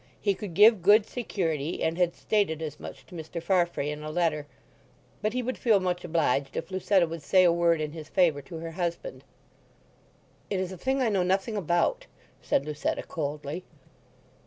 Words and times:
He 0.19 0.33
could 0.33 0.55
give 0.55 0.81
good 0.81 1.05
security, 1.05 1.83
and 1.83 1.95
had 1.95 2.15
stated 2.15 2.59
as 2.59 2.79
much 2.79 3.05
to 3.05 3.13
Mr. 3.13 3.39
Farfrae 3.39 3.91
in 3.91 4.01
a 4.01 4.09
letter; 4.09 4.47
but 5.21 5.33
he 5.33 5.43
would 5.43 5.59
feel 5.59 5.79
much 5.79 6.03
obliged 6.03 6.57
if 6.57 6.71
Lucetta 6.71 7.05
would 7.05 7.21
say 7.21 7.43
a 7.43 7.51
word 7.51 7.79
in 7.79 7.91
his 7.91 8.09
favour 8.09 8.41
to 8.41 8.55
her 8.55 8.71
husband. 8.71 9.23
"It 10.49 10.59
is 10.59 10.71
a 10.71 10.75
thing 10.79 11.03
I 11.03 11.09
know 11.09 11.21
nothing 11.21 11.55
about," 11.55 12.07
said 12.41 12.65
Lucetta 12.65 13.03
coldly. 13.03 13.63